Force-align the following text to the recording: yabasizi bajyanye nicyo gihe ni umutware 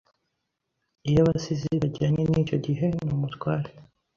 yabasizi 1.15 1.69
bajyanye 1.81 2.23
nicyo 2.29 2.57
gihe 2.65 2.85
ni 3.05 3.11
umutware 3.15 3.69